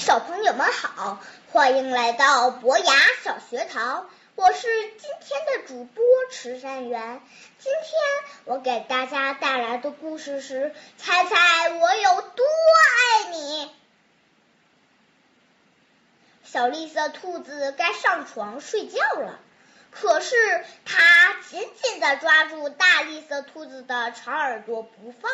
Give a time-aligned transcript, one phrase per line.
[0.00, 1.20] 小朋友们好，
[1.52, 2.92] 欢迎来到博雅
[3.22, 7.20] 小学堂，我是今天的主播池山元。
[7.58, 8.00] 今天
[8.46, 13.70] 我给大家带来的故事是：猜猜我有多爱你。
[16.44, 19.38] 小绿色兔子该上床睡觉了，
[19.90, 25.30] 可是它紧紧的抓住大绿色兔子的长耳朵不放。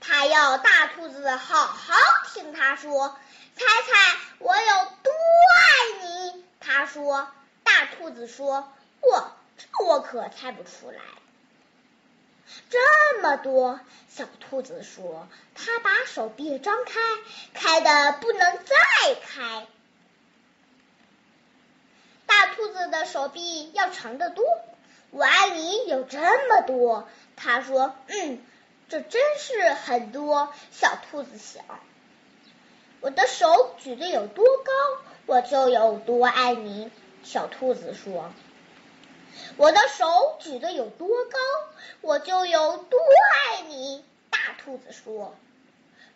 [0.00, 1.94] 它要大兔子好好
[2.34, 3.16] 听它说，
[3.56, 6.44] 猜猜我有多爱你？
[6.60, 7.28] 它说。
[7.64, 11.00] 大兔子说：“我这我可猜不出来。”
[12.70, 17.00] 这么多，小兔子说：“它把手臂张开，
[17.54, 19.66] 开的不能再开。”
[22.26, 24.44] 大兔子的手臂要长得多。
[25.10, 28.42] 我爱你有这么多，他说：“嗯。”
[28.88, 31.64] 这真是很多，小兔子想。
[33.02, 34.72] 我的手举得有多高，
[35.26, 36.90] 我就有多爱你。
[37.24, 38.30] 小兔子说
[39.58, 41.38] ：“我的手举得有多高，
[42.00, 45.34] 我就有多爱你。”大兔子说：“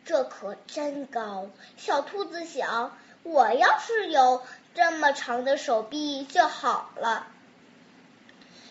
[0.07, 4.42] 这可真高。”小兔子想：“我要是有
[4.77, 7.27] 这么长的手臂就好了。”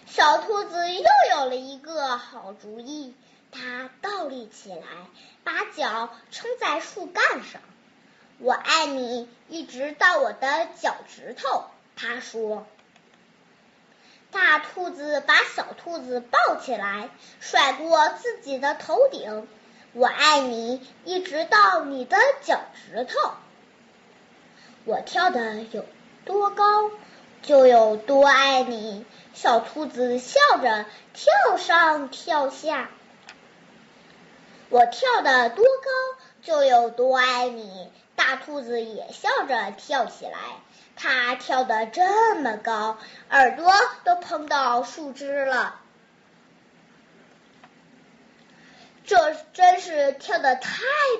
[0.08, 3.14] 小兔子又有了一个好主意。
[3.52, 4.86] 它倒立起来，
[5.44, 7.62] 把脚撑在树干上。
[8.40, 11.66] 我爱你，一直到我的脚趾头。
[11.96, 12.66] 他说。
[14.32, 19.48] 大兔子把小兔子抱起来，甩过自己的头顶。
[19.94, 23.32] 我爱你，一直到你的脚趾头。
[24.84, 25.86] 我跳的有
[26.26, 26.92] 多高，
[27.44, 29.06] 就有多爱你。
[29.34, 32.90] 小兔子笑着跳上跳下。
[34.70, 37.90] 我跳的多高，就有多爱你。
[38.28, 40.40] 大兔子也笑着跳起来，
[40.96, 42.98] 它跳得这么高，
[43.30, 43.72] 耳朵
[44.04, 45.80] 都碰到树枝了。
[49.06, 50.72] 这真是跳得太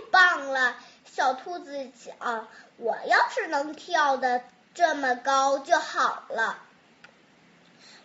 [0.10, 0.76] 棒了！
[1.06, 4.42] 小兔子想，我要是能跳得
[4.74, 6.58] 这么高就好了。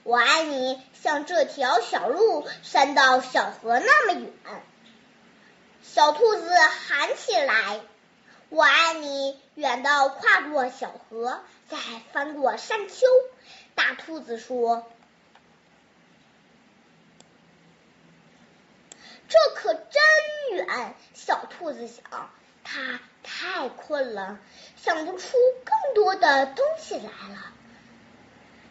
[0.02, 4.30] 我爱你，像这条小路伸到小河那么远。
[5.82, 7.80] 小兔子喊起来
[8.50, 11.78] ：“我爱你，远到跨过小河，再
[12.12, 13.06] 翻过山丘。”
[13.74, 14.86] 大兔子说
[19.28, 20.02] ：“这可真
[20.52, 22.30] 远。”小兔子想，
[22.64, 24.38] 它太困了，
[24.76, 27.52] 想不出更多的东西来了。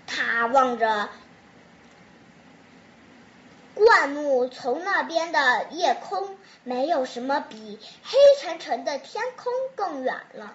[0.05, 1.09] 它望着。
[3.79, 6.35] 灌木丛那边的夜空，
[6.65, 10.53] 没有什么比黑沉沉的天空更远了。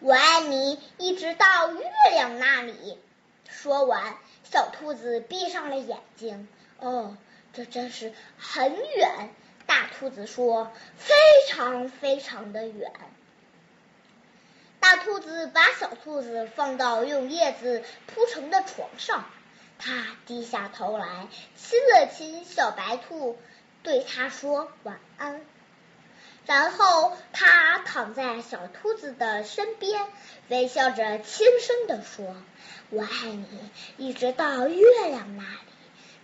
[0.00, 2.98] 我爱你，一直到月亮那里。
[3.46, 6.48] 说完，小兔子闭上了眼睛。
[6.78, 7.14] 哦，
[7.52, 9.28] 这真是很远。
[9.66, 11.14] 大兔子说：“非
[11.46, 12.90] 常非常的远。”
[14.80, 19.26] 大兔子把小兔子放到用叶子铺成的床上。
[19.84, 21.26] 他低下头来，
[21.56, 23.36] 亲了亲小白兔，
[23.82, 25.40] 对他说晚安。
[26.46, 30.06] 然后他躺在小兔子的身边，
[30.48, 32.36] 微笑着轻声地说
[32.90, 35.72] ：“我爱你，一直到月亮那里，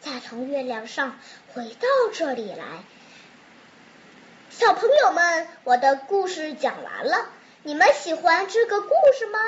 [0.01, 1.19] 再从月亮上
[1.53, 2.85] 回到这里来。”
[4.51, 7.29] 小朋友们，我的故事讲完了。
[7.69, 9.39] 你们喜欢这个故事吗？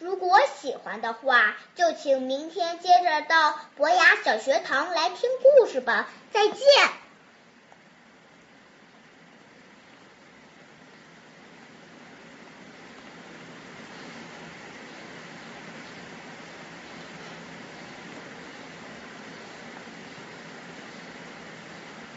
[0.00, 6.08] 如果喜欢的话，就请明天接着到博雅小学堂来听故事吧。
[6.32, 6.58] 再见。